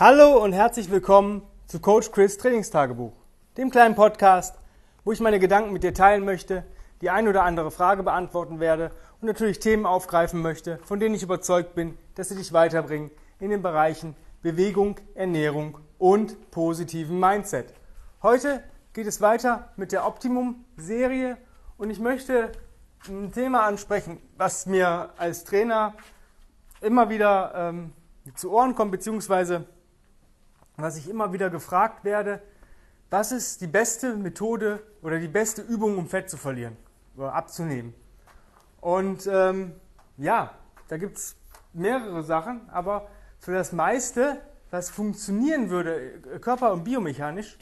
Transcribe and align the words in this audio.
Hallo 0.00 0.40
und 0.44 0.52
herzlich 0.52 0.92
willkommen 0.92 1.42
zu 1.66 1.80
Coach 1.80 2.12
Chris 2.12 2.38
Trainingstagebuch, 2.38 3.14
dem 3.56 3.68
kleinen 3.68 3.96
Podcast, 3.96 4.56
wo 5.02 5.10
ich 5.10 5.18
meine 5.18 5.40
Gedanken 5.40 5.72
mit 5.72 5.82
dir 5.82 5.92
teilen 5.92 6.24
möchte, 6.24 6.62
die 7.00 7.10
ein 7.10 7.26
oder 7.26 7.42
andere 7.42 7.72
Frage 7.72 8.04
beantworten 8.04 8.60
werde 8.60 8.92
und 9.20 9.26
natürlich 9.26 9.58
Themen 9.58 9.86
aufgreifen 9.86 10.40
möchte, 10.40 10.78
von 10.84 11.00
denen 11.00 11.16
ich 11.16 11.24
überzeugt 11.24 11.74
bin, 11.74 11.98
dass 12.14 12.28
sie 12.28 12.36
dich 12.36 12.52
weiterbringen 12.52 13.10
in 13.40 13.50
den 13.50 13.60
Bereichen 13.60 14.14
Bewegung, 14.40 15.00
Ernährung 15.16 15.78
und 15.98 16.48
positiven 16.52 17.18
Mindset. 17.18 17.74
Heute 18.22 18.62
geht 18.92 19.08
es 19.08 19.20
weiter 19.20 19.72
mit 19.74 19.90
der 19.90 20.06
Optimum-Serie 20.06 21.38
und 21.76 21.90
ich 21.90 21.98
möchte 21.98 22.52
ein 23.08 23.32
Thema 23.32 23.66
ansprechen, 23.66 24.22
was 24.36 24.64
mir 24.66 25.10
als 25.16 25.42
Trainer 25.42 25.92
immer 26.80 27.10
wieder 27.10 27.52
ähm, 27.56 27.92
zu 28.36 28.52
Ohren 28.52 28.76
kommt, 28.76 28.92
beziehungsweise 28.92 29.66
was 30.78 30.96
ich 30.96 31.08
immer 31.08 31.32
wieder 31.32 31.50
gefragt 31.50 32.04
werde, 32.04 32.40
was 33.10 33.32
ist 33.32 33.60
die 33.60 33.66
beste 33.66 34.14
Methode 34.14 34.82
oder 35.02 35.18
die 35.18 35.28
beste 35.28 35.62
Übung, 35.62 35.98
um 35.98 36.08
Fett 36.08 36.30
zu 36.30 36.36
verlieren 36.36 36.76
oder 37.16 37.34
abzunehmen? 37.34 37.94
Und 38.80 39.28
ähm, 39.30 39.72
ja, 40.16 40.54
da 40.88 40.96
gibt 40.96 41.16
es 41.16 41.36
mehrere 41.72 42.22
Sachen, 42.22 42.68
aber 42.70 43.08
für 43.40 43.52
das 43.52 43.72
meiste, 43.72 44.40
was 44.70 44.88
funktionieren 44.88 45.68
würde, 45.70 46.12
äh, 46.34 46.38
körper- 46.38 46.72
und 46.72 46.84
biomechanisch, 46.84 47.58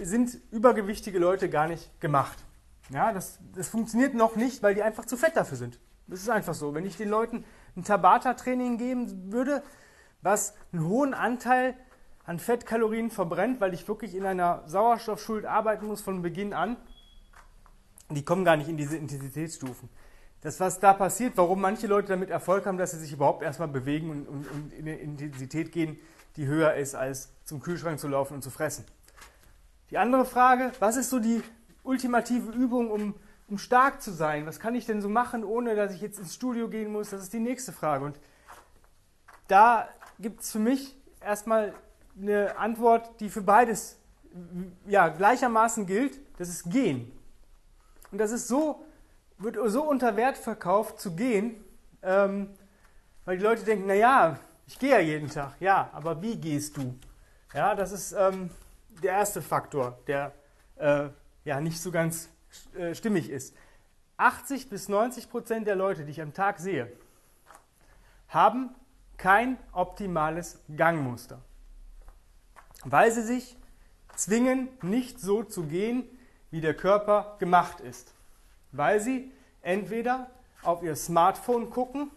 sind 0.00 0.38
übergewichtige 0.50 1.18
Leute 1.18 1.50
gar 1.50 1.68
nicht 1.68 2.00
gemacht. 2.00 2.44
Ja, 2.90 3.12
das, 3.12 3.38
das 3.54 3.68
funktioniert 3.68 4.14
noch 4.14 4.36
nicht, 4.36 4.62
weil 4.62 4.74
die 4.74 4.82
einfach 4.82 5.04
zu 5.04 5.16
fett 5.16 5.36
dafür 5.36 5.56
sind. 5.56 5.78
Das 6.06 6.20
ist 6.20 6.30
einfach 6.30 6.54
so. 6.54 6.74
Wenn 6.74 6.84
ich 6.84 6.96
den 6.96 7.08
Leuten 7.08 7.44
ein 7.76 7.84
Tabata-Training 7.84 8.78
geben 8.78 9.32
würde, 9.32 9.62
was 10.22 10.54
einen 10.72 10.86
hohen 10.86 11.14
Anteil 11.14 11.74
an 12.24 12.38
Fettkalorien 12.38 13.10
verbrennt, 13.10 13.60
weil 13.60 13.74
ich 13.74 13.86
wirklich 13.86 14.14
in 14.14 14.24
einer 14.24 14.62
Sauerstoffschuld 14.66 15.44
arbeiten 15.44 15.86
muss 15.86 16.00
von 16.00 16.22
Beginn 16.22 16.52
an, 16.52 16.76
die 18.10 18.24
kommen 18.24 18.44
gar 18.44 18.56
nicht 18.56 18.68
in 18.68 18.76
diese 18.76 18.96
Intensitätsstufen. 18.96 19.88
Das, 20.40 20.60
was 20.60 20.78
da 20.78 20.92
passiert, 20.92 21.36
warum 21.36 21.60
manche 21.60 21.86
Leute 21.86 22.08
damit 22.08 22.30
Erfolg 22.30 22.66
haben, 22.66 22.76
dass 22.76 22.90
sie 22.90 22.98
sich 22.98 23.12
überhaupt 23.12 23.42
erstmal 23.42 23.68
bewegen 23.68 24.10
und, 24.10 24.28
und, 24.28 24.50
und 24.50 24.72
in 24.72 24.80
eine 24.80 24.98
Intensität 24.98 25.72
gehen, 25.72 25.98
die 26.36 26.46
höher 26.46 26.74
ist, 26.74 26.94
als 26.94 27.30
zum 27.44 27.60
Kühlschrank 27.60 27.98
zu 27.98 28.08
laufen 28.08 28.34
und 28.34 28.42
zu 28.42 28.50
fressen. 28.50 28.84
Die 29.90 29.98
andere 29.98 30.24
Frage, 30.24 30.72
was 30.80 30.96
ist 30.96 31.10
so 31.10 31.18
die 31.18 31.42
ultimative 31.82 32.50
Übung, 32.52 32.90
um, 32.90 33.14
um 33.48 33.58
stark 33.58 34.02
zu 34.02 34.10
sein? 34.10 34.46
Was 34.46 34.60
kann 34.60 34.74
ich 34.74 34.86
denn 34.86 35.00
so 35.00 35.08
machen, 35.08 35.44
ohne 35.44 35.76
dass 35.76 35.94
ich 35.94 36.00
jetzt 36.00 36.18
ins 36.18 36.34
Studio 36.34 36.68
gehen 36.68 36.92
muss? 36.92 37.10
Das 37.10 37.22
ist 37.22 37.32
die 37.32 37.40
nächste 37.40 37.72
Frage. 37.72 38.04
Und 38.04 38.18
da 39.48 39.88
gibt 40.18 40.40
es 40.40 40.52
für 40.52 40.58
mich 40.58 40.96
erstmal 41.20 41.72
eine 42.20 42.56
Antwort, 42.56 43.20
die 43.20 43.28
für 43.28 43.42
beides 43.42 43.98
ja, 44.86 45.08
gleichermaßen 45.08 45.86
gilt. 45.86 46.20
Das 46.38 46.48
ist 46.48 46.70
gehen. 46.70 47.12
Und 48.10 48.18
das 48.18 48.32
ist 48.32 48.48
so, 48.48 48.84
wird 49.38 49.56
so 49.70 49.82
unter 49.82 50.16
Wert 50.16 50.36
verkauft 50.36 51.00
zu 51.00 51.14
gehen, 51.14 51.62
ähm, 52.02 52.50
weil 53.24 53.38
die 53.38 53.44
Leute 53.44 53.64
denken, 53.64 53.86
naja, 53.86 54.38
ich 54.66 54.78
gehe 54.78 54.90
ja 54.90 54.98
jeden 54.98 55.28
Tag. 55.28 55.54
Ja, 55.60 55.90
aber 55.92 56.20
wie 56.22 56.36
gehst 56.36 56.76
du? 56.76 56.98
Ja, 57.52 57.74
das 57.74 57.92
ist 57.92 58.12
ähm, 58.12 58.50
der 59.02 59.12
erste 59.12 59.42
Faktor, 59.42 59.98
der 60.06 60.32
äh, 60.76 61.08
ja 61.44 61.60
nicht 61.60 61.80
so 61.80 61.90
ganz 61.90 62.28
äh, 62.76 62.94
stimmig 62.94 63.30
ist. 63.30 63.54
80 64.16 64.68
bis 64.68 64.88
90 64.88 65.30
Prozent 65.30 65.66
der 65.66 65.76
Leute, 65.76 66.04
die 66.04 66.10
ich 66.12 66.20
am 66.20 66.32
Tag 66.32 66.58
sehe, 66.60 66.92
haben 68.28 68.74
kein 69.16 69.58
optimales 69.72 70.60
Gangmuster 70.76 71.40
weil 72.84 73.10
sie 73.10 73.22
sich 73.22 73.56
zwingen, 74.14 74.68
nicht 74.82 75.20
so 75.20 75.42
zu 75.42 75.64
gehen, 75.64 76.04
wie 76.50 76.60
der 76.60 76.74
Körper 76.74 77.36
gemacht 77.38 77.80
ist. 77.80 78.14
Weil 78.72 79.00
sie 79.00 79.32
entweder 79.62 80.30
auf 80.62 80.82
ihr 80.82 80.96
Smartphone 80.96 81.70
gucken 81.70 82.10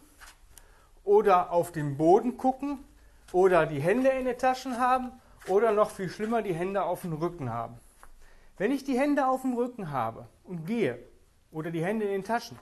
oder 1.04 1.52
auf 1.52 1.72
den 1.72 1.98
Boden 1.98 2.38
gucken 2.38 2.80
oder 3.32 3.66
die 3.66 3.80
Hände 3.80 4.10
in 4.10 4.26
den 4.26 4.38
Taschen 4.38 4.80
haben 4.80 5.12
oder 5.48 5.72
noch 5.72 5.90
viel 5.90 6.10
schlimmer 6.10 6.42
die 6.42 6.54
Hände 6.54 6.84
auf 6.84 7.02
dem 7.02 7.14
Rücken 7.14 7.52
haben. 7.52 7.80
Wenn 8.58 8.72
ich 8.72 8.84
die 8.84 8.98
Hände 8.98 9.28
auf 9.28 9.42
dem 9.42 9.54
Rücken 9.54 9.92
habe 9.92 10.28
und 10.44 10.66
gehe 10.66 11.00
oder 11.52 11.72
die 11.72 11.84
Hände 11.84 12.06
in 12.06 12.12
den 12.12 12.24
Taschen, 12.24 12.60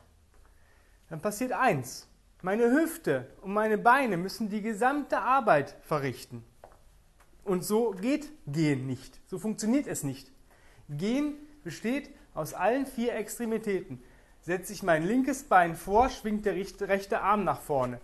dann 1.09 1.21
passiert 1.21 1.51
eins. 1.51 2.07
Meine 2.41 2.69
Hüfte 2.69 3.27
und 3.41 3.53
meine 3.53 3.77
Beine 3.77 4.17
müssen 4.17 4.49
die 4.49 4.61
gesamte 4.61 5.19
Arbeit 5.19 5.75
verrichten. 5.81 6.43
Und 7.45 7.63
so 7.63 7.91
geht 7.91 8.27
Gehen 8.47 8.87
nicht. 8.87 9.21
So 9.27 9.39
funktioniert 9.39 9.87
es 9.87 10.03
nicht. 10.03 10.31
Gehen 10.89 11.35
besteht 11.63 12.09
aus 12.33 12.53
allen 12.53 12.85
vier 12.87 13.13
Extremitäten. 13.13 14.03
Setze 14.41 14.73
ich 14.73 14.83
mein 14.83 15.05
linkes 15.05 15.43
Bein 15.43 15.75
vor, 15.75 16.09
schwingt 16.09 16.45
der 16.45 16.55
rechte 16.55 17.21
Arm 17.21 17.43
nach 17.43 17.61
vorne. 17.61 18.01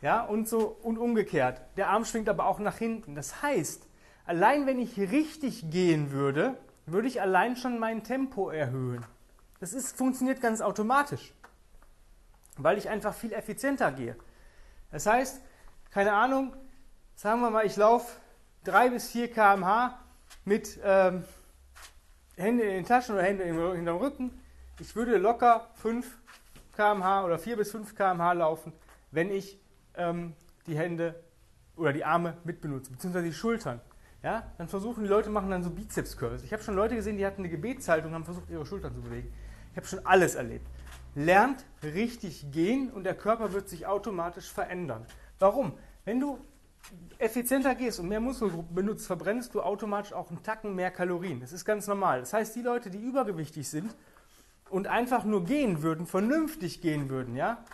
Ja, 0.00 0.22
und 0.24 0.48
so 0.48 0.76
und 0.82 0.96
umgekehrt. 0.98 1.60
Der 1.76 1.90
Arm 1.90 2.04
schwingt 2.04 2.28
aber 2.28 2.46
auch 2.46 2.58
nach 2.60 2.78
hinten. 2.78 3.14
Das 3.14 3.42
heißt, 3.42 3.86
allein 4.24 4.66
wenn 4.66 4.78
ich 4.78 4.98
richtig 4.98 5.70
gehen 5.70 6.10
würde, 6.10 6.56
würde 6.86 7.08
ich 7.08 7.20
allein 7.20 7.56
schon 7.56 7.78
mein 7.78 8.04
Tempo 8.04 8.48
erhöhen. 8.48 9.04
Das 9.60 9.74
ist, 9.74 9.96
funktioniert 9.96 10.40
ganz 10.40 10.62
automatisch, 10.62 11.34
weil 12.56 12.78
ich 12.78 12.88
einfach 12.88 13.12
viel 13.12 13.32
effizienter 13.34 13.92
gehe. 13.92 14.16
Das 14.90 15.04
heißt, 15.04 15.42
keine 15.90 16.12
Ahnung, 16.12 16.54
sagen 17.16 17.40
wir 17.40 17.50
mal, 17.50 17.66
ich 17.66 17.76
laufe 17.76 18.16
3 18.64 18.90
bis 18.90 19.10
4 19.10 19.30
km/h 19.30 19.98
mit 20.44 20.78
ähm, 20.82 21.24
Hände 22.36 22.64
in 22.64 22.70
den 22.70 22.84
Taschen 22.84 23.14
oder 23.14 23.24
Hände 23.24 23.44
hinterm 23.44 23.96
Rücken. 23.98 24.40
Ich 24.80 24.94
würde 24.94 25.16
locker 25.16 25.68
5 25.74 26.06
km/h 26.76 27.24
oder 27.24 27.38
4 27.38 27.56
bis 27.56 27.72
5 27.72 27.94
km/h 27.94 28.32
laufen, 28.32 28.72
wenn 29.10 29.30
ich 29.30 29.58
ähm, 29.96 30.34
die 30.66 30.76
Hände 30.76 31.14
oder 31.76 31.92
die 31.92 32.04
Arme 32.04 32.36
mitbenutze, 32.44 32.90
beziehungsweise 32.90 33.26
die 33.26 33.32
Schultern. 33.32 33.80
Ja, 34.22 34.50
dann 34.58 34.68
versuchen 34.68 35.04
die 35.04 35.08
Leute, 35.08 35.30
machen 35.30 35.50
dann 35.50 35.62
so 35.62 35.70
Bizeps-Curls. 35.70 36.42
Ich 36.42 36.52
habe 36.52 36.62
schon 36.62 36.74
Leute 36.74 36.96
gesehen, 36.96 37.16
die 37.16 37.24
hatten 37.24 37.42
eine 37.42 37.48
Gebetshaltung 37.48 38.10
und 38.10 38.14
haben 38.14 38.24
versucht, 38.24 38.50
ihre 38.50 38.66
Schultern 38.66 38.94
zu 38.94 39.00
bewegen. 39.00 39.32
Ich 39.70 39.76
habe 39.76 39.86
schon 39.86 40.04
alles 40.04 40.34
erlebt. 40.34 40.66
Lernt 41.14 41.64
richtig 41.82 42.50
gehen 42.50 42.90
und 42.90 43.04
der 43.04 43.14
Körper 43.14 43.52
wird 43.52 43.68
sich 43.68 43.86
automatisch 43.86 44.50
verändern. 44.50 45.06
Warum? 45.38 45.78
Wenn 46.04 46.18
du 46.18 46.38
effizienter 47.18 47.74
gehst 47.74 48.00
und 48.00 48.08
mehr 48.08 48.20
Muskelgruppen 48.20 48.74
benutzt, 48.74 49.06
verbrennst 49.06 49.54
du 49.54 49.60
automatisch 49.60 50.12
auch 50.12 50.30
einen 50.30 50.42
Tacken 50.42 50.74
mehr 50.74 50.90
Kalorien. 50.90 51.40
Das 51.40 51.52
ist 51.52 51.64
ganz 51.64 51.86
normal. 51.86 52.20
Das 52.20 52.32
heißt, 52.32 52.54
die 52.56 52.62
Leute, 52.62 52.90
die 52.90 52.98
übergewichtig 52.98 53.68
sind 53.68 53.94
und 54.70 54.86
einfach 54.86 55.24
nur 55.24 55.44
gehen 55.44 55.82
würden, 55.82 56.06
vernünftig 56.06 56.80
gehen 56.80 57.08
würden, 57.08 57.36
ja, 57.36 57.64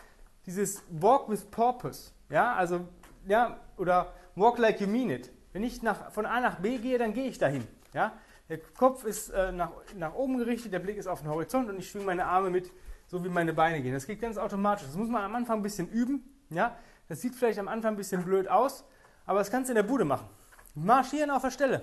dieses 0.46 0.82
Walk 0.90 1.28
with 1.28 1.44
Purpose, 1.44 2.12
ja, 2.30 2.54
also, 2.54 2.88
ja, 3.26 3.60
oder 3.76 4.12
Walk 4.34 4.58
like 4.58 4.80
you 4.80 4.86
mean 4.86 5.10
it. 5.10 5.30
Wenn 5.52 5.62
ich 5.62 5.82
nach, 5.82 6.10
von 6.10 6.26
A 6.26 6.40
nach 6.40 6.58
B 6.60 6.78
gehe, 6.78 6.98
dann 6.98 7.12
gehe 7.12 7.26
ich 7.26 7.38
dahin, 7.38 7.66
ja. 7.92 8.12
Der 8.50 8.58
Kopf 8.58 9.04
ist 9.04 9.30
äh, 9.30 9.52
nach, 9.52 9.70
nach 9.96 10.14
oben 10.14 10.36
gerichtet, 10.36 10.72
der 10.72 10.78
Blick 10.78 10.98
ist 10.98 11.06
auf 11.06 11.20
den 11.22 11.30
Horizont 11.30 11.70
und 11.70 11.78
ich 11.78 11.90
schwinge 11.90 12.04
meine 12.04 12.26
Arme 12.26 12.50
mit, 12.50 12.70
so 13.06 13.24
wie 13.24 13.30
meine 13.30 13.54
Beine 13.54 13.80
gehen. 13.80 13.94
Das 13.94 14.06
geht 14.06 14.20
ganz 14.20 14.36
automatisch. 14.36 14.86
Das 14.86 14.96
muss 14.96 15.08
man 15.08 15.22
am 15.24 15.34
Anfang 15.34 15.60
ein 15.60 15.62
bisschen 15.62 15.88
üben, 15.88 16.22
ja. 16.50 16.76
Das 17.08 17.20
sieht 17.20 17.34
vielleicht 17.34 17.58
am 17.58 17.68
Anfang 17.68 17.94
ein 17.94 17.96
bisschen 17.96 18.24
blöd 18.24 18.48
aus, 18.48 18.84
aber 19.26 19.38
das 19.38 19.50
kannst 19.50 19.68
du 19.68 19.72
in 19.72 19.76
der 19.76 19.82
Bude 19.82 20.04
machen. 20.04 20.28
Marschieren 20.74 21.30
auf 21.30 21.42
der 21.42 21.50
Stelle. 21.50 21.82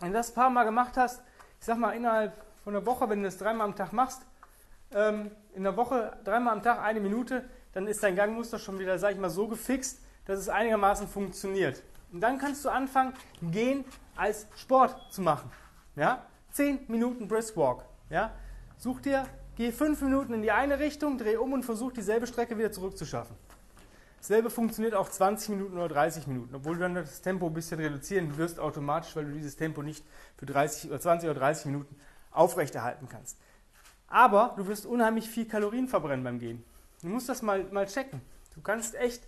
Wenn 0.00 0.12
du 0.12 0.18
das 0.18 0.30
ein 0.30 0.34
paar 0.34 0.50
Mal 0.50 0.64
gemacht 0.64 0.96
hast, 0.96 1.22
ich 1.58 1.66
sag 1.66 1.78
mal 1.78 1.92
innerhalb 1.92 2.32
von 2.62 2.76
einer 2.76 2.84
Woche, 2.86 3.08
wenn 3.08 3.20
du 3.20 3.24
das 3.24 3.38
dreimal 3.38 3.66
am 3.66 3.76
Tag 3.76 3.92
machst, 3.92 4.22
ähm, 4.92 5.30
in 5.54 5.62
der 5.62 5.76
Woche 5.76 6.16
dreimal 6.24 6.54
am 6.54 6.62
Tag 6.62 6.80
eine 6.80 7.00
Minute, 7.00 7.48
dann 7.72 7.86
ist 7.86 8.02
dein 8.02 8.16
Gangmuster 8.16 8.58
schon 8.58 8.78
wieder, 8.78 8.98
sag 8.98 9.12
ich 9.12 9.18
mal, 9.18 9.30
so 9.30 9.48
gefixt, 9.48 10.00
dass 10.26 10.38
es 10.38 10.48
einigermaßen 10.48 11.08
funktioniert. 11.08 11.82
Und 12.12 12.20
dann 12.20 12.38
kannst 12.38 12.64
du 12.64 12.70
anfangen, 12.70 13.12
gehen 13.42 13.84
als 14.16 14.46
Sport 14.56 15.12
zu 15.12 15.22
machen. 15.22 15.50
Ja? 15.96 16.26
Zehn 16.50 16.80
Minuten 16.88 17.28
Brisk-Walk. 17.28 17.84
Ja? 18.10 18.32
Such 18.76 19.00
dir, 19.00 19.26
geh 19.56 19.72
fünf 19.72 20.00
Minuten 20.00 20.34
in 20.34 20.42
die 20.42 20.52
eine 20.52 20.78
Richtung, 20.78 21.18
dreh 21.18 21.36
um 21.36 21.52
und 21.52 21.64
versuch 21.64 21.92
dieselbe 21.92 22.26
Strecke 22.26 22.56
wieder 22.56 22.72
zurückzuschaffen. 22.72 23.36
Dasselbe 24.28 24.50
funktioniert 24.50 24.92
auch 24.92 25.08
20 25.08 25.48
Minuten 25.48 25.78
oder 25.78 25.88
30 25.88 26.26
Minuten, 26.26 26.54
obwohl 26.54 26.74
du 26.74 26.80
dann 26.80 26.94
das 26.96 27.22
Tempo 27.22 27.46
ein 27.46 27.54
bisschen 27.54 27.80
reduzieren 27.80 28.36
wirst 28.36 28.60
automatisch, 28.60 29.16
weil 29.16 29.24
du 29.24 29.32
dieses 29.32 29.56
Tempo 29.56 29.82
nicht 29.82 30.04
für 30.36 30.44
30 30.44 30.90
oder 30.90 31.00
20 31.00 31.30
oder 31.30 31.40
30 31.40 31.64
Minuten 31.64 31.96
aufrechterhalten 32.30 33.08
kannst. 33.08 33.38
Aber 34.06 34.52
du 34.58 34.66
wirst 34.66 34.84
unheimlich 34.84 35.30
viel 35.30 35.46
Kalorien 35.46 35.88
verbrennen 35.88 36.22
beim 36.24 36.38
Gehen. 36.38 36.62
Du 37.00 37.08
musst 37.08 37.30
das 37.30 37.40
mal, 37.40 37.64
mal 37.70 37.86
checken. 37.86 38.20
Du 38.54 38.60
kannst 38.60 38.96
echt 38.96 39.22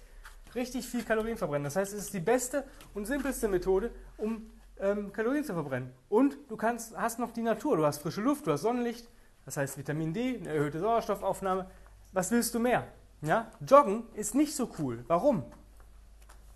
richtig 0.54 0.86
viel 0.86 1.02
Kalorien 1.02 1.38
verbrennen. 1.38 1.64
Das 1.64 1.76
heißt, 1.76 1.94
es 1.94 2.00
ist 2.00 2.12
die 2.12 2.20
beste 2.20 2.64
und 2.92 3.06
simpelste 3.06 3.48
Methode, 3.48 3.92
um 4.18 4.50
ähm, 4.78 5.14
Kalorien 5.14 5.44
zu 5.44 5.54
verbrennen. 5.54 5.94
Und 6.10 6.36
du 6.50 6.58
kannst, 6.58 6.94
hast 6.94 7.18
noch 7.18 7.30
die 7.30 7.40
Natur. 7.40 7.78
Du 7.78 7.86
hast 7.86 8.02
frische 8.02 8.20
Luft, 8.20 8.46
du 8.46 8.52
hast 8.52 8.60
Sonnenlicht, 8.60 9.08
das 9.46 9.56
heißt 9.56 9.78
Vitamin 9.78 10.12
D, 10.12 10.40
eine 10.40 10.50
erhöhte 10.50 10.78
Sauerstoffaufnahme. 10.78 11.70
Was 12.12 12.30
willst 12.30 12.54
du 12.54 12.58
mehr? 12.58 12.86
Ja? 13.22 13.50
Joggen 13.66 14.04
ist 14.14 14.34
nicht 14.34 14.54
so 14.54 14.70
cool. 14.78 15.04
Warum? 15.06 15.44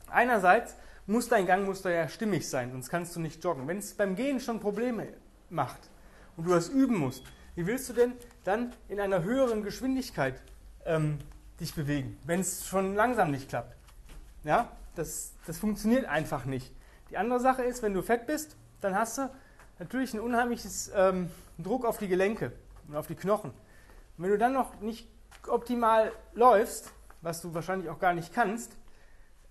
Einerseits 0.08 0.76
muss 1.06 1.28
dein 1.28 1.46
Gangmuster 1.46 1.90
ja 1.90 2.08
stimmig 2.08 2.48
sein, 2.48 2.72
sonst 2.72 2.88
kannst 2.88 3.14
du 3.16 3.20
nicht 3.20 3.42
joggen. 3.44 3.68
Wenn 3.68 3.78
es 3.78 3.94
beim 3.94 4.16
Gehen 4.16 4.40
schon 4.40 4.60
Probleme 4.60 5.08
macht 5.50 5.90
und 6.36 6.46
du 6.46 6.50
das 6.50 6.68
üben 6.68 6.96
musst, 6.96 7.24
wie 7.54 7.66
willst 7.66 7.88
du 7.88 7.92
denn 7.92 8.12
dann 8.44 8.72
in 8.88 9.00
einer 9.00 9.22
höheren 9.22 9.62
Geschwindigkeit 9.62 10.40
ähm, 10.86 11.18
dich 11.60 11.74
bewegen, 11.74 12.18
wenn 12.24 12.40
es 12.40 12.66
schon 12.66 12.94
langsam 12.94 13.30
nicht 13.30 13.48
klappt? 13.48 13.76
Ja, 14.44 14.72
das, 14.94 15.32
das 15.46 15.58
funktioniert 15.58 16.06
einfach 16.06 16.44
nicht. 16.44 16.72
Die 17.10 17.16
andere 17.16 17.40
Sache 17.40 17.62
ist, 17.62 17.82
wenn 17.82 17.94
du 17.94 18.02
fett 18.02 18.26
bist, 18.26 18.56
dann 18.80 18.94
hast 18.94 19.18
du 19.18 19.30
natürlich 19.78 20.14
einen 20.14 20.22
unheimliches 20.22 20.90
ähm, 20.94 21.30
Druck 21.58 21.84
auf 21.84 21.98
die 21.98 22.08
Gelenke 22.08 22.52
und 22.88 22.96
auf 22.96 23.06
die 23.06 23.14
Knochen. 23.14 23.50
Und 23.50 24.24
wenn 24.24 24.30
du 24.30 24.38
dann 24.38 24.52
noch 24.52 24.80
nicht 24.80 25.08
optimal 25.48 26.12
läufst, 26.32 26.92
was 27.22 27.40
du 27.42 27.54
wahrscheinlich 27.54 27.88
auch 27.90 27.98
gar 27.98 28.14
nicht 28.14 28.32
kannst, 28.32 28.76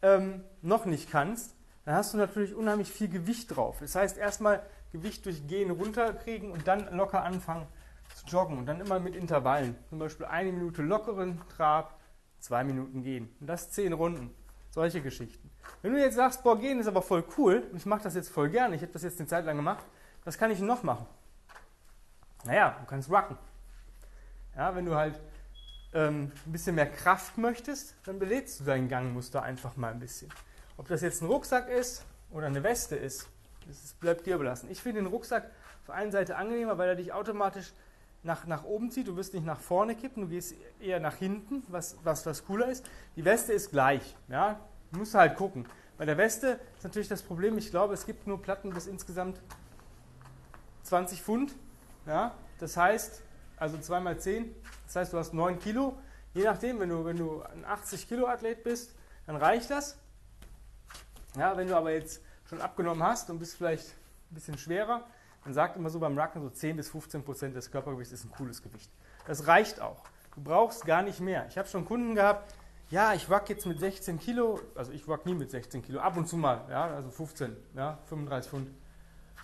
ähm, 0.01 0.43
noch 0.61 0.85
nicht 0.85 1.09
kannst, 1.09 1.55
dann 1.85 1.95
hast 1.95 2.13
du 2.13 2.17
natürlich 2.17 2.55
unheimlich 2.55 2.91
viel 2.91 3.09
Gewicht 3.09 3.55
drauf. 3.55 3.77
Das 3.79 3.95
heißt, 3.95 4.17
erstmal 4.17 4.63
Gewicht 4.91 5.25
durch 5.25 5.47
Gehen 5.47 5.71
runterkriegen 5.71 6.51
und 6.51 6.67
dann 6.67 6.95
locker 6.95 7.23
anfangen 7.23 7.67
zu 8.15 8.25
joggen 8.27 8.57
und 8.57 8.65
dann 8.65 8.79
immer 8.79 8.99
mit 8.99 9.15
Intervallen. 9.15 9.75
Zum 9.89 9.99
Beispiel 9.99 10.25
eine 10.25 10.51
Minute 10.51 10.81
lockeren 10.81 11.41
Trab, 11.49 11.99
zwei 12.39 12.63
Minuten 12.63 13.03
gehen. 13.03 13.35
Und 13.39 13.47
das 13.47 13.71
zehn 13.71 13.93
Runden. 13.93 14.33
Solche 14.69 15.01
Geschichten. 15.01 15.49
Wenn 15.81 15.93
du 15.93 15.99
jetzt 15.99 16.15
sagst, 16.15 16.43
boah, 16.43 16.57
gehen 16.57 16.79
ist 16.79 16.87
aber 16.87 17.01
voll 17.01 17.23
cool, 17.37 17.63
und 17.71 17.77
ich 17.77 17.85
mache 17.85 18.03
das 18.03 18.15
jetzt 18.15 18.29
voll 18.29 18.49
gerne, 18.49 18.75
ich 18.75 18.81
habe 18.81 18.91
das 18.91 19.03
jetzt 19.03 19.19
eine 19.19 19.27
Zeit 19.27 19.45
lang 19.45 19.55
gemacht, 19.55 19.85
was 20.23 20.37
kann 20.37 20.49
ich 20.51 20.59
noch 20.59 20.83
machen? 20.83 21.05
Naja, 22.45 22.75
du 22.79 22.85
kannst 22.85 23.09
rocken. 23.09 23.37
Ja, 24.55 24.75
wenn 24.75 24.85
du 24.85 24.95
halt 24.95 25.19
ähm, 25.93 26.31
ein 26.45 26.51
bisschen 26.51 26.75
mehr 26.75 26.89
Kraft 26.89 27.37
möchtest, 27.37 27.95
dann 28.05 28.19
belädst 28.19 28.59
du 28.59 28.63
dein 28.63 28.87
Gangmuster 28.87 29.43
einfach 29.43 29.75
mal 29.77 29.91
ein 29.91 29.99
bisschen. 29.99 30.29
Ob 30.77 30.87
das 30.87 31.01
jetzt 31.01 31.21
ein 31.21 31.27
Rucksack 31.27 31.69
ist 31.69 32.05
oder 32.31 32.47
eine 32.47 32.63
Weste 32.63 32.95
ist, 32.95 33.27
das 33.67 33.93
bleibt 33.99 34.25
dir 34.25 34.37
belassen. 34.37 34.69
Ich 34.71 34.81
finde 34.81 35.01
den 35.01 35.07
Rucksack 35.07 35.45
auf 35.45 35.85
der 35.87 35.95
einen 35.95 36.11
Seite 36.11 36.35
angenehmer, 36.35 36.77
weil 36.77 36.89
er 36.89 36.95
dich 36.95 37.13
automatisch 37.13 37.71
nach, 38.23 38.45
nach 38.47 38.63
oben 38.63 38.89
zieht. 38.91 39.07
Du 39.07 39.15
wirst 39.15 39.33
nicht 39.33 39.45
nach 39.45 39.59
vorne 39.59 39.95
kippen, 39.95 40.23
du 40.23 40.29
gehst 40.29 40.55
eher 40.79 40.99
nach 40.99 41.15
hinten, 41.15 41.63
was, 41.67 41.97
was, 42.03 42.25
was 42.25 42.45
cooler 42.45 42.67
ist. 42.67 42.89
Die 43.15 43.25
Weste 43.25 43.53
ist 43.53 43.71
gleich. 43.71 44.15
Ja? 44.27 44.59
Du 44.91 44.99
musst 44.99 45.13
halt 45.13 45.35
gucken. 45.35 45.65
Bei 45.97 46.05
der 46.05 46.17
Weste 46.17 46.59
ist 46.75 46.83
natürlich 46.83 47.07
das 47.07 47.21
Problem, 47.21 47.57
ich 47.57 47.69
glaube, 47.69 47.93
es 47.93 48.05
gibt 48.05 48.27
nur 48.27 48.41
Platten 48.41 48.71
bis 48.71 48.87
insgesamt 48.87 49.39
20 50.83 51.21
Pfund. 51.21 51.55
Ja? 52.05 52.33
Das 52.59 52.77
heißt, 52.77 53.22
also 53.63 53.77
2 53.77 54.01
mal 54.01 54.19
10, 54.19 54.53
das 54.87 54.95
heißt, 54.97 55.13
du 55.13 55.17
hast 55.17 55.33
9 55.33 55.57
Kilo. 55.57 55.97
Je 56.33 56.43
nachdem, 56.43 56.81
wenn 56.81 56.89
du, 56.89 57.05
wenn 57.05 57.15
du 57.15 57.41
ein 57.43 57.63
80 57.63 58.09
Kilo 58.09 58.27
Athlet 58.27 58.61
bist, 58.61 58.93
dann 59.25 59.37
reicht 59.37 59.69
das. 59.69 59.97
Ja, 61.37 61.55
wenn 61.55 61.69
du 61.69 61.77
aber 61.77 61.93
jetzt 61.93 62.21
schon 62.49 62.59
abgenommen 62.59 63.01
hast 63.01 63.29
und 63.29 63.39
bist 63.39 63.55
vielleicht 63.55 63.87
ein 64.31 64.35
bisschen 64.35 64.57
schwerer, 64.57 65.05
man 65.45 65.53
sagt 65.53 65.77
immer 65.77 65.89
so 65.89 65.99
beim 65.99 66.17
Rucken, 66.17 66.41
so 66.41 66.49
10 66.49 66.75
bis 66.75 66.89
15 66.89 67.23
Prozent 67.23 67.55
des 67.55 67.71
Körpergewichts 67.71 68.13
ist 68.13 68.25
ein 68.25 68.31
cooles 68.31 68.61
Gewicht. 68.61 68.91
Das 69.27 69.47
reicht 69.47 69.79
auch. 69.79 70.03
Du 70.35 70.41
brauchst 70.41 70.85
gar 70.85 71.01
nicht 71.01 71.21
mehr. 71.21 71.45
Ich 71.47 71.57
habe 71.57 71.69
schon 71.69 71.85
Kunden 71.85 72.15
gehabt, 72.15 72.53
ja, 72.89 73.13
ich 73.13 73.29
wack 73.29 73.47
jetzt 73.47 73.65
mit 73.65 73.79
16 73.79 74.19
Kilo, 74.19 74.59
also 74.75 74.91
ich 74.91 75.07
wack 75.07 75.25
nie 75.25 75.35
mit 75.35 75.49
16 75.51 75.81
Kilo, 75.83 76.01
ab 76.01 76.17
und 76.17 76.27
zu 76.27 76.35
mal, 76.35 76.65
ja, 76.69 76.87
also 76.87 77.09
15, 77.09 77.55
ja, 77.75 77.97
35 78.07 78.49
Pfund. 78.51 78.69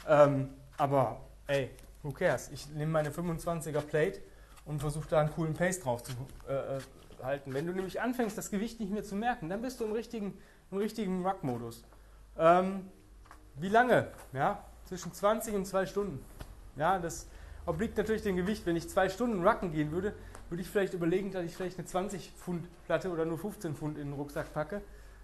Ähm, 0.08 0.50
aber 0.78 1.22
ey, 1.48 1.70
who 2.04 2.12
cares? 2.12 2.50
Ich 2.50 2.70
nehme 2.70 2.92
meine 2.92 3.10
25er 3.12 3.82
Plate 3.82 4.22
und 4.66 4.80
versuche 4.80 5.08
da 5.10 5.20
einen 5.22 5.32
coolen 5.32 5.54
Pace 5.54 5.80
drauf 5.80 6.04
zu 6.04 6.12
äh, 6.48 6.78
äh, 6.78 6.80
halten. 7.24 7.54
Wenn 7.54 7.66
du 7.66 7.74
nämlich 7.74 8.02
anfängst, 8.02 8.38
das 8.38 8.50
Gewicht 8.50 8.80
nicht 8.80 8.92
mehr 8.92 9.04
zu 9.04 9.16
merken, 9.16 9.50
dann 9.50 9.62
bist 9.62 9.80
du 9.80 9.86
im 9.86 9.92
richtigen, 9.92 10.38
im 10.72 10.78
richtigen 10.78 11.26
Ruck-Modus. 11.26 11.84
Ähm, 12.38 12.90
wie 13.56 13.70
lange? 13.70 14.08
Ja, 14.34 14.64
zwischen 14.86 15.14
20 15.14 15.56
und 15.56 15.66
2 15.66 15.86
Stunden. 15.86 16.24
Ja, 16.76 17.00
das 17.00 17.28
obliegt 17.66 17.98
natürlich 17.98 18.24
dem 18.24 18.36
Gewicht. 18.36 18.66
Wenn 18.66 18.76
ich 18.76 18.90
zwei 18.90 19.10
Stunden 19.10 19.46
Rucken 19.46 19.72
gehen 19.72 19.92
würde, 19.92 20.14
würde 20.50 20.62
ich 20.62 20.70
vielleicht 20.70 20.94
überlegen, 20.94 21.32
dass 21.32 21.44
ich 21.44 21.56
vielleicht 21.56 21.78
eine 21.78 21.86
20 21.86 22.32
Pfund 22.32 22.68
Platte 22.86 23.12
oder 23.12 23.26
nur 23.26 23.38
15 23.38 23.76
Pfund 23.76 23.98
in 23.98 24.08
den 24.08 24.14
Rucksack 24.14 24.54
packe. 24.54 24.82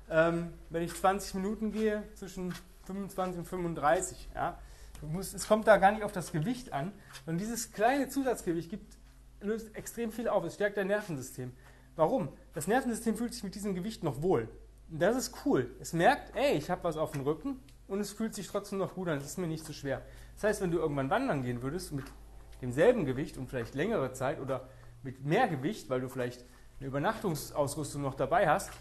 Ähm, 0.09 0.53
wenn 0.69 0.83
ich 0.83 0.93
20 0.93 1.35
Minuten 1.35 1.71
gehe, 1.71 2.03
zwischen 2.13 2.53
25 2.85 3.39
und 3.39 3.45
35. 3.45 4.29
Ja, 4.35 4.59
musst, 5.01 5.33
es 5.33 5.47
kommt 5.47 5.67
da 5.67 5.77
gar 5.77 5.91
nicht 5.91 6.03
auf 6.03 6.11
das 6.11 6.31
Gewicht 6.31 6.73
an. 6.73 6.91
Und 7.25 7.39
dieses 7.39 7.71
kleine 7.71 8.09
Zusatzgewicht 8.09 8.69
gibt, 8.69 8.97
löst 9.41 9.75
extrem 9.75 10.11
viel 10.11 10.27
auf. 10.27 10.43
Es 10.43 10.55
stärkt 10.55 10.77
dein 10.77 10.87
Nervensystem. 10.87 11.51
Warum? 11.95 12.29
Das 12.53 12.67
Nervensystem 12.67 13.15
fühlt 13.15 13.33
sich 13.33 13.43
mit 13.43 13.55
diesem 13.55 13.75
Gewicht 13.75 14.03
noch 14.03 14.21
wohl. 14.21 14.49
Und 14.91 15.01
das 15.01 15.15
ist 15.15 15.45
cool. 15.45 15.75
Es 15.79 15.93
merkt, 15.93 16.35
ey, 16.35 16.57
ich 16.57 16.69
habe 16.69 16.83
was 16.83 16.97
auf 16.97 17.11
dem 17.11 17.21
Rücken, 17.21 17.59
und 17.87 17.99
es 17.99 18.11
fühlt 18.11 18.33
sich 18.33 18.47
trotzdem 18.47 18.79
noch 18.79 18.95
gut 18.95 19.07
an. 19.07 19.17
Es 19.17 19.25
ist 19.25 19.37
mir 19.37 19.47
nicht 19.47 19.65
so 19.65 19.73
schwer. 19.73 20.01
Das 20.35 20.43
heißt, 20.43 20.61
wenn 20.61 20.71
du 20.71 20.79
irgendwann 20.79 21.09
wandern 21.09 21.43
gehen 21.43 21.61
würdest 21.61 21.91
mit 21.91 22.05
demselben 22.61 23.05
Gewicht 23.05 23.37
und 23.37 23.47
vielleicht 23.47 23.75
längere 23.75 24.11
Zeit 24.13 24.39
oder 24.39 24.67
mit 25.03 25.23
mehr 25.23 25.47
Gewicht, 25.47 25.89
weil 25.89 26.01
du 26.01 26.09
vielleicht 26.09 26.45
eine 26.79 26.87
Übernachtungsausrüstung 26.87 28.01
noch 28.01 28.15
dabei 28.15 28.49
hast, 28.49 28.71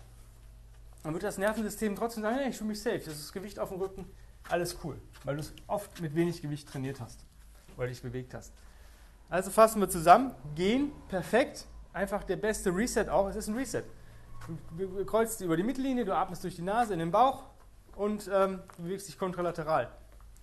dann 1.02 1.12
wird 1.12 1.22
das 1.22 1.36
Nervensystem 1.36 1.96
trotzdem 1.96 2.22
sagen, 2.22 2.36
hey, 2.36 2.48
ich 2.48 2.56
fühle 2.56 2.68
mich 2.68 2.80
safe, 2.80 2.98
das 2.98 3.18
ist 3.18 3.32
Gewicht 3.32 3.58
auf 3.58 3.68
dem 3.68 3.78
Rücken, 3.78 4.06
alles 4.48 4.76
cool, 4.84 5.00
weil 5.24 5.36
du 5.36 5.40
es 5.40 5.52
oft 5.66 6.00
mit 6.00 6.14
wenig 6.14 6.42
Gewicht 6.42 6.68
trainiert 6.68 7.00
hast 7.00 7.24
oder 7.76 7.88
dich 7.88 8.02
bewegt 8.02 8.34
hast. 8.34 8.52
Also 9.30 9.50
fassen 9.50 9.80
wir 9.80 9.88
zusammen, 9.88 10.34
gehen, 10.54 10.92
perfekt, 11.08 11.66
einfach 11.92 12.24
der 12.24 12.36
beste 12.36 12.74
Reset 12.74 13.08
auch, 13.08 13.28
es 13.28 13.36
ist 13.36 13.48
ein 13.48 13.56
Reset. 13.56 13.84
Du 14.76 15.04
kreuzt 15.06 15.40
über 15.40 15.56
die 15.56 15.62
Mittellinie, 15.62 16.04
du 16.04 16.14
atmest 16.14 16.44
durch 16.44 16.56
die 16.56 16.62
Nase 16.62 16.92
in 16.92 16.98
den 16.98 17.10
Bauch, 17.10 17.44
und 17.96 18.28
ähm, 18.32 18.60
bewegst 18.78 19.08
dich 19.08 19.18
kontralateral. 19.18 19.88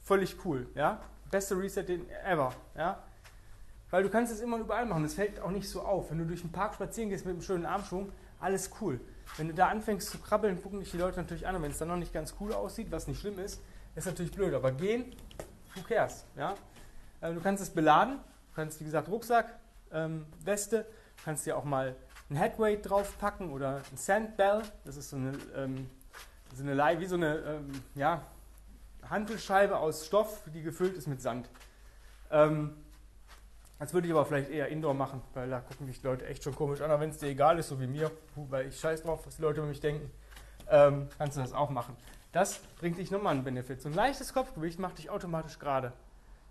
Völlig 0.04 0.38
cool, 0.46 0.68
ja? 0.76 1.02
Beste 1.30 1.58
Reset 1.58 1.86
ever, 2.26 2.54
ja? 2.76 3.02
Weil 3.90 4.04
du 4.04 4.10
kannst 4.10 4.32
es 4.32 4.40
immer 4.40 4.58
überall 4.58 4.86
machen. 4.86 5.04
Es 5.04 5.16
fällt 5.16 5.40
auch 5.40 5.52
nicht 5.52 5.70
so 5.70 5.82
auf. 5.82 6.12
Wenn 6.12 6.20
du 6.20 6.26
durch 6.26 6.42
den 6.42 6.52
Park 6.52 6.76
spazieren 6.76 7.10
gehst 7.10 7.26
mit 7.26 7.34
einem 7.34 7.42
schönen 7.42 7.66
Armschwung, 7.66 8.12
alles 8.40 8.72
cool. 8.80 9.00
Wenn 9.38 9.50
du 9.50 9.54
da 9.54 9.68
anfängst 9.68 10.10
zu 10.10 10.18
krabbeln, 10.18 10.62
gucken 10.62 10.80
dich 10.80 10.92
die 10.92 10.98
Leute 10.98 11.18
natürlich 11.18 11.46
an. 11.46 11.56
Und 11.56 11.62
wenn 11.62 11.72
es 11.72 11.78
dann 11.78 11.90
noch 11.90 11.98
nicht 11.98 12.14
ganz 12.14 12.36
cool 12.40 12.54
aussieht, 12.54 12.88
was 12.90 13.08
nicht 13.08 13.20
schlimm 13.20 13.38
ist, 13.40 13.62
ist 13.96 14.06
natürlich 14.06 14.32
blöd. 14.32 14.54
Aber 14.54 14.72
gehen, 14.72 15.16
who 15.76 15.82
cares, 15.82 16.26
ja? 16.36 16.56
Ähm, 17.22 17.36
du 17.36 17.42
kannst 17.42 17.62
es 17.64 17.70
beladen. 17.70 18.18
Du 18.18 18.56
kannst, 18.56 18.80
wie 18.80 18.86
gesagt, 18.86 19.08
Rucksack, 19.08 19.60
ähm, 19.92 20.26
Weste. 20.44 20.86
Du 21.18 21.24
kannst 21.26 21.46
dir 21.46 21.58
auch 21.58 21.64
mal 21.64 21.96
ein 22.30 22.36
Headweight 22.36 22.90
draufpacken 22.90 23.52
oder 23.52 23.82
ein 23.92 23.98
Sandbell. 23.98 24.62
Das 24.86 24.98
ist 24.98 25.10
so 25.10 25.18
eine 25.18 25.34
ähm, 25.56 25.90
so 26.56 26.64
eine, 26.64 27.00
wie 27.00 27.06
so 27.06 27.16
eine 27.16 27.38
ähm, 27.38 27.72
ja, 27.96 28.22
Handelscheibe 29.10 29.78
aus 29.78 30.06
Stoff, 30.06 30.42
die 30.54 30.62
gefüllt 30.62 30.96
ist 30.96 31.08
mit 31.08 31.22
Sand. 31.22 31.50
Ähm, 32.30 32.76
das 33.80 33.94
würde 33.94 34.08
ich 34.08 34.14
aber 34.14 34.26
vielleicht 34.26 34.52
eher 34.52 34.68
Indoor 34.68 34.94
machen, 34.94 35.22
weil 35.34 35.50
da 35.50 35.60
gucken 35.60 35.88
mich 35.88 36.02
die 36.02 36.08
Leute 36.08 36.26
echt 36.28 36.44
schon 36.44 36.54
komisch 36.54 36.82
an. 36.82 36.92
Aber 36.92 37.02
wenn 37.02 37.10
es 37.10 37.18
dir 37.18 37.28
egal 37.28 37.58
ist, 37.58 37.70
so 37.70 37.80
wie 37.80 37.88
mir, 37.88 38.12
weil 38.36 38.68
ich 38.68 38.80
scheiß 38.80 39.04
drauf, 39.04 39.26
was 39.26 39.38
die 39.38 39.42
Leute 39.42 39.60
über 39.60 39.68
mich 39.68 39.80
denken, 39.80 40.12
ähm, 40.70 41.08
kannst 41.18 41.38
du 41.38 41.42
das 41.42 41.54
auch 41.54 41.70
machen. 41.70 41.96
Das 42.32 42.60
bringt 42.80 42.98
dich 42.98 43.12
nochmal 43.12 43.36
einen 43.36 43.44
Benefit. 43.44 43.82
So 43.82 43.90
ein 43.90 43.96
leichtes 43.96 44.34
Kopfgewicht 44.34 44.80
macht 44.80 44.98
dich 44.98 45.10
automatisch 45.10 45.60
gerade. 45.60 45.94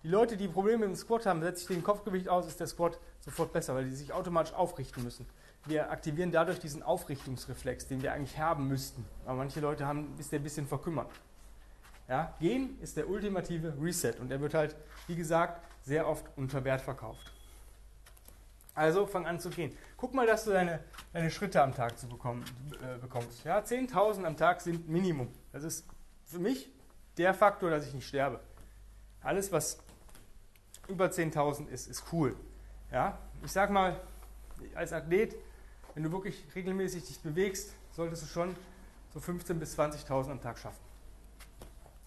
Die 0.03 0.09
Leute, 0.09 0.37
die 0.37 0.49
Probleme 0.49 0.87
im 0.87 0.95
Squat 0.95 1.27
haben, 1.27 1.43
setzt 1.43 1.67
sich 1.67 1.77
den 1.77 1.85
Kopfgewicht 1.85 2.29
aus, 2.29 2.47
ist 2.47 2.61
der 2.61 2.67
Squat 2.67 2.99
sofort 3.21 3.53
besser, 3.53 3.75
weil 3.75 3.85
die 3.85 3.95
sich 3.95 4.13
automatisch 4.13 4.55
aufrichten 4.55 5.03
müssen 5.03 5.27
wir 5.67 5.91
aktivieren 5.91 6.33
dadurch 6.33 6.59
diesen 6.59 6.83
Aufrichtungsreflex, 6.83 7.87
den 7.87 8.03
wir 8.03 8.13
eigentlich 8.13 8.39
haben 8.39 8.69
müssten. 8.69 9.05
Aber 9.25 9.37
manche 9.37 9.61
Leute 9.61 9.87
haben, 9.87 10.15
ist 10.19 10.33
der 10.33 10.41
ein 10.41 10.43
bisschen 10.43 10.67
verkümmert. 10.67 11.11
Ja, 12.09 12.35
Gehen 12.41 12.79
ist 12.81 12.97
der 12.97 13.09
ultimative 13.09 13.75
Reset 13.81 14.15
und 14.21 14.33
er 14.33 14.41
wird 14.41 14.55
halt, 14.55 14.75
wie 15.07 15.15
gesagt, 15.15 15.65
sehr 15.83 16.09
oft 16.09 16.25
unter 16.37 16.65
Wert 16.65 16.81
verkauft. 16.81 17.33
Also 18.75 19.07
fang 19.07 19.27
an 19.27 19.41
zu 19.41 19.50
gehen. 19.50 19.77
Guck 19.97 20.15
mal, 20.15 20.27
dass 20.27 20.45
du 20.45 20.50
deine, 20.50 20.83
deine 21.12 21.31
Schritte 21.31 21.62
am 21.62 21.75
Tag 21.75 21.99
zu 21.99 22.09
bekommen, 22.09 22.45
äh, 22.83 22.99
bekommst. 22.99 23.45
Ja, 23.45 23.59
10.000 23.59 24.25
am 24.25 24.37
Tag 24.37 24.61
sind 24.61 24.89
Minimum. 24.89 25.29
Das 25.53 25.65
ist 25.65 25.87
für 26.25 26.39
mich 26.39 26.71
der 27.17 27.35
Faktor, 27.35 27.71
dass 27.71 27.87
ich 27.87 27.95
nicht 27.95 28.07
sterbe. 28.07 28.41
Alles, 29.23 29.53
was 29.53 29.79
über 30.89 31.07
10.000 31.07 31.69
ist, 31.69 31.89
ist 31.89 32.05
cool. 32.12 32.37
Ja, 32.91 33.19
ich 33.45 33.53
sag 33.53 33.71
mal, 33.71 34.00
als 34.75 34.93
Athlet 34.93 35.37
wenn 35.95 36.03
du 36.03 36.12
wirklich 36.12 36.45
regelmäßig 36.55 37.05
dich 37.07 37.21
bewegst, 37.21 37.75
solltest 37.93 38.23
du 38.23 38.27
schon 38.27 38.55
so 39.12 39.21
15.000 39.21 39.55
bis 39.55 39.79
20.000 39.79 40.31
am 40.31 40.41
Tag 40.41 40.59
schaffen. 40.59 40.81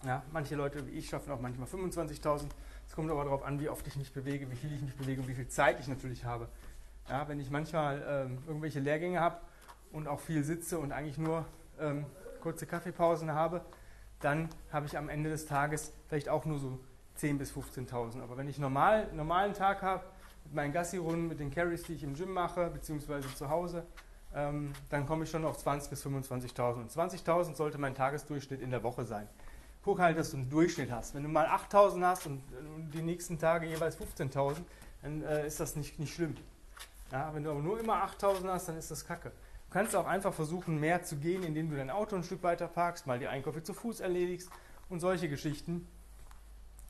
Ja, 0.04 0.22
manche 0.32 0.54
Leute 0.54 0.86
wie 0.86 0.92
ich 0.92 1.08
schaffen 1.08 1.32
auch 1.32 1.40
manchmal 1.40 1.68
25.000. 1.68 2.46
Es 2.86 2.94
kommt 2.94 3.10
aber 3.10 3.24
darauf 3.24 3.42
an, 3.42 3.60
wie 3.60 3.68
oft 3.68 3.86
ich 3.86 3.96
mich 3.96 4.12
bewege, 4.12 4.50
wie 4.50 4.56
viel 4.56 4.72
ich 4.72 4.82
mich 4.82 4.96
bewege 4.96 5.20
und 5.20 5.28
wie 5.28 5.34
viel 5.34 5.48
Zeit 5.48 5.80
ich 5.80 5.88
natürlich 5.88 6.24
habe. 6.24 6.48
Ja, 7.08 7.28
wenn 7.28 7.40
ich 7.40 7.50
manchmal 7.50 8.02
ähm, 8.08 8.38
irgendwelche 8.46 8.80
Lehrgänge 8.80 9.20
habe 9.20 9.36
und 9.92 10.08
auch 10.08 10.20
viel 10.20 10.44
sitze 10.44 10.78
und 10.78 10.92
eigentlich 10.92 11.18
nur 11.18 11.44
ähm, 11.80 12.06
kurze 12.40 12.66
Kaffeepausen 12.66 13.32
habe, 13.32 13.62
dann 14.20 14.48
habe 14.72 14.86
ich 14.86 14.96
am 14.96 15.08
Ende 15.08 15.30
des 15.30 15.46
Tages 15.46 15.92
vielleicht 16.08 16.28
auch 16.28 16.44
nur 16.44 16.58
so 16.58 16.78
10.000 17.18 17.38
bis 17.38 17.52
15.000. 17.52 18.22
Aber 18.22 18.36
wenn 18.36 18.48
ich 18.48 18.58
normal, 18.58 19.08
normalen 19.12 19.54
Tag 19.54 19.82
habe, 19.82 20.04
mit 20.44 20.54
meinen 20.54 20.72
Gassi-Runden, 20.72 21.28
mit 21.28 21.40
den 21.40 21.50
Carries, 21.50 21.82
die 21.84 21.94
ich 21.94 22.02
im 22.02 22.14
Gym 22.14 22.32
mache, 22.32 22.70
beziehungsweise 22.70 23.32
zu 23.34 23.48
Hause, 23.48 23.84
ähm, 24.34 24.72
dann 24.90 25.06
komme 25.06 25.24
ich 25.24 25.30
schon 25.30 25.44
auf 25.44 25.64
20.000 25.64 25.90
bis 25.90 26.06
25.000. 26.06 26.74
Und 26.74 26.90
20.000 26.90 27.54
sollte 27.54 27.78
mein 27.78 27.94
Tagesdurchschnitt 27.94 28.60
in 28.60 28.70
der 28.70 28.82
Woche 28.82 29.04
sein. 29.04 29.28
Guck 29.84 29.98
halt, 29.98 30.16
dass 30.16 30.30
du 30.30 30.38
einen 30.38 30.48
Durchschnitt 30.48 30.90
hast. 30.90 31.14
Wenn 31.14 31.22
du 31.22 31.28
mal 31.28 31.46
8.000 31.46 32.02
hast 32.04 32.26
und, 32.26 32.42
die 32.94 33.02
nächsten 33.02 33.38
Tage 33.38 33.66
jeweils 33.66 33.98
15.000, 33.98 34.56
dann 35.02 35.22
äh, 35.22 35.46
ist 35.46 35.60
das 35.60 35.76
nicht, 35.76 35.98
nicht 35.98 36.14
schlimm. 36.14 36.34
Ja, 37.12 37.34
wenn 37.34 37.44
du 37.44 37.50
aber 37.50 37.60
nur 37.60 37.78
immer 37.78 38.02
8.000 38.04 38.48
hast, 38.48 38.68
dann 38.68 38.78
ist 38.78 38.90
das 38.90 39.06
kacke. 39.06 39.30
Du 39.30 39.72
kannst 39.72 39.94
auch 39.94 40.06
einfach 40.06 40.32
versuchen, 40.32 40.80
mehr 40.80 41.02
zu 41.02 41.16
gehen, 41.16 41.42
indem 41.42 41.70
du 41.70 41.76
dein 41.76 41.90
Auto 41.90 42.16
ein 42.16 42.22
Stück 42.22 42.42
weiter 42.42 42.66
parkst, 42.66 43.06
mal 43.06 43.18
die 43.18 43.26
Einkäufe 43.26 43.62
zu 43.62 43.74
Fuß 43.74 44.00
erledigst 44.00 44.48
und 44.88 45.00
solche 45.00 45.28
Geschichten. 45.28 45.86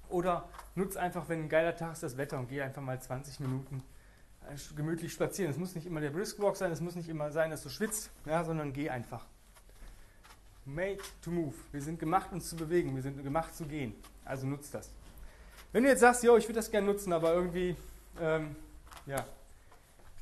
Oder 0.09 0.49
nutz 0.75 0.97
einfach, 0.97 1.29
wenn 1.29 1.41
ein 1.41 1.49
geiler 1.49 1.75
Tag 1.75 1.95
ist, 1.95 2.03
das 2.03 2.17
Wetter 2.17 2.39
und 2.39 2.49
geh 2.49 2.63
einfach 2.63 2.83
mal 2.83 3.01
20 3.01 3.41
Minuten 3.41 3.83
äh, 4.49 4.57
gemütlich 4.77 5.13
spazieren. 5.13 5.51
Es 5.51 5.59
muss 5.59 5.75
nicht 5.75 5.87
immer 5.87 6.01
der 6.01 6.11
Briskwalk 6.11 6.57
sein, 6.57 6.71
es 6.71 6.81
muss 6.81 6.95
nicht 6.95 7.09
immer 7.09 7.33
sein, 7.33 7.51
dass 7.51 7.63
du 7.63 7.71
schwitzt, 7.71 8.11
ja, 8.27 8.45
sondern 8.45 8.73
geh 8.73 8.91
einfach. 8.91 9.27
Made 10.67 10.99
to 11.23 11.31
move. 11.31 11.55
Wir 11.73 11.83
sind 11.83 11.99
gemacht, 11.99 12.33
uns 12.33 12.49
zu 12.49 12.57
bewegen. 12.57 12.95
Wir 12.95 13.03
sind 13.03 13.23
gemacht 13.23 13.55
zu 13.55 13.65
gehen. 13.67 13.95
Also 14.25 14.47
nutzt 14.47 14.75
das. 14.75 14.91
Wenn 15.73 15.83
du 15.83 15.91
jetzt 15.91 16.01
sagst, 16.01 16.23
yo, 16.23 16.37
ich 16.37 16.45
würde 16.45 16.55
das 16.55 16.71
gerne 16.71 16.87
nutzen, 16.87 17.13
aber 17.13 17.35
irgendwie, 17.35 17.77
ähm, 18.21 18.57
ja, 19.07 19.27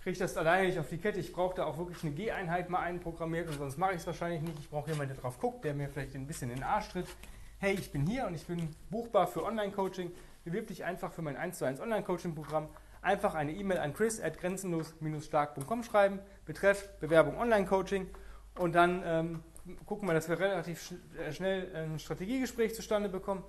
kriege 0.03 0.13
ich 0.13 0.19
das 0.19 0.37
alleine 0.37 0.67
nicht 0.67 0.79
auf 0.79 0.89
die 0.89 0.99
Kette. 0.99 1.21
Ich 1.21 1.33
brauche 1.33 1.55
da 1.55 1.65
auch 1.65 1.79
wirklich 1.79 2.03
eine 2.03 2.13
Geheinheit 2.13 2.71
mal 2.71 2.81
einprogrammiert 2.81 3.49
und 3.49 3.59
sonst 3.59 3.79
mache 3.79 3.93
ich 3.93 3.99
es 3.99 4.07
wahrscheinlich 4.07 4.41
nicht. 4.43 4.59
Ich 4.59 4.71
brauche 4.71 4.91
jemanden, 4.91 5.15
der 5.15 5.23
drauf 5.23 5.39
guckt, 5.39 5.65
der 5.65 5.75
mir 5.75 5.89
vielleicht 5.89 6.15
ein 6.17 6.27
bisschen 6.27 6.51
in 6.51 6.57
den 6.57 6.65
Arsch 6.65 6.89
tritt. 6.89 7.07
Hey, 7.59 7.75
ich 7.75 7.93
bin 7.93 8.07
hier 8.07 8.27
und 8.27 8.35
ich 8.35 8.47
bin 8.47 8.75
buchbar 8.91 9.29
für 9.29 9.45
Online-Coaching. 9.45 10.11
Bewirb 10.45 10.67
dich 10.67 10.85
einfach 10.85 11.13
für 11.13 11.23
mein 11.23 11.37
1 11.37 11.59
zu 11.59 11.65
1 11.65 11.81
Online-Coaching-Programm. 11.81 12.69
Einfach 13.01 13.35
eine 13.35 13.53
E-Mail 13.53 13.79
an 13.79 13.95
chris 13.95 14.21
at 14.21 14.41
grenzenlos-stark.com 14.41 15.83
schreiben, 15.85 16.19
betreff 16.47 16.89
Bewerbung 16.99 17.39
Online-Coaching 17.39 18.09
und 18.57 18.75
dann 18.75 19.03
ähm, 19.05 19.43
gucken 19.87 20.09
wir, 20.09 20.15
dass 20.15 20.29
wir 20.29 20.39
relativ 20.39 20.95
äh, 21.19 21.33
schnell 21.33 21.75
ein 21.75 21.99
Strategiegespräch 21.99 22.75
zustande 22.75 23.09
bekommen. 23.09 23.45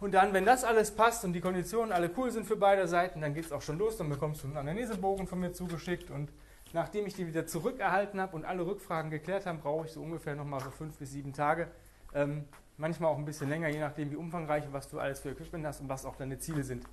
Und 0.00 0.12
dann, 0.12 0.32
wenn 0.32 0.44
das 0.44 0.62
alles 0.62 0.92
passt 0.92 1.24
und 1.24 1.32
die 1.32 1.40
Konditionen 1.40 1.92
alle 1.92 2.10
cool 2.16 2.30
sind 2.30 2.46
für 2.46 2.56
beide 2.56 2.86
Seiten, 2.86 3.20
dann 3.20 3.34
geht 3.34 3.46
es 3.46 3.52
auch 3.52 3.62
schon 3.62 3.78
los. 3.78 3.96
Dann 3.96 4.08
bekommst 4.08 4.42
du 4.42 4.46
einen 4.46 4.56
Anamnesebogen 4.56 5.26
von 5.26 5.40
mir 5.40 5.52
zugeschickt. 5.52 6.10
Und 6.10 6.30
nachdem 6.72 7.06
ich 7.06 7.14
die 7.14 7.26
wieder 7.26 7.46
zurückerhalten 7.46 8.20
habe 8.20 8.36
und 8.36 8.44
alle 8.44 8.64
Rückfragen 8.64 9.10
geklärt 9.10 9.46
habe, 9.46 9.58
brauche 9.58 9.86
ich 9.86 9.92
so 9.92 10.00
ungefähr 10.00 10.36
nochmal 10.36 10.60
so 10.60 10.70
fünf 10.70 10.96
bis 10.98 11.10
sieben 11.10 11.32
Tage. 11.32 11.68
Ähm, 12.14 12.44
manchmal 12.76 13.10
auch 13.10 13.18
ein 13.18 13.24
bisschen 13.24 13.48
länger, 13.48 13.68
je 13.68 13.80
nachdem, 13.80 14.10
wie 14.10 14.16
umfangreich 14.16 14.64
und 14.66 14.72
was 14.72 14.88
du 14.88 15.00
alles 15.00 15.20
für 15.20 15.30
Equipment 15.30 15.66
hast 15.66 15.80
und 15.80 15.88
was 15.88 16.04
auch 16.04 16.14
deine 16.14 16.38
Ziele 16.38 16.62
sind. 16.62 16.84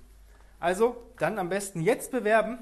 Also, 0.58 0.96
dann 1.18 1.38
am 1.38 1.48
besten 1.48 1.82
jetzt 1.82 2.10
bewerben, 2.10 2.58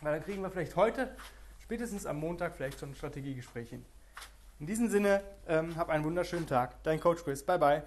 weil 0.00 0.14
dann 0.14 0.24
kriegen 0.24 0.42
wir 0.42 0.50
vielleicht 0.50 0.76
heute, 0.76 1.14
spätestens 1.60 2.06
am 2.06 2.18
Montag, 2.18 2.54
vielleicht 2.54 2.80
schon 2.80 2.90
ein 2.90 2.94
Strategiegespräch 2.94 3.70
hin. 3.70 3.84
In 4.60 4.66
diesem 4.66 4.88
Sinne, 4.88 5.22
ähm, 5.48 5.76
hab 5.76 5.88
einen 5.88 6.04
wunderschönen 6.04 6.46
Tag. 6.46 6.82
Dein 6.84 7.00
Coach 7.00 7.24
Chris. 7.24 7.44
Bye, 7.44 7.58
bye. 7.58 7.82